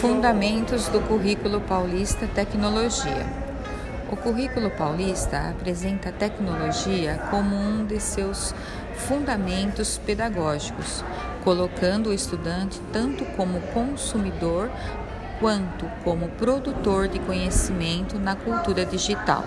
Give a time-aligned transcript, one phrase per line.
[0.00, 3.26] Fundamentos do Currículo Paulista Tecnologia.
[4.10, 8.54] O Currículo Paulista apresenta a tecnologia como um de seus
[8.94, 11.04] fundamentos pedagógicos,
[11.42, 14.70] colocando o estudante tanto como consumidor
[15.40, 19.44] quanto como produtor de conhecimento na cultura digital.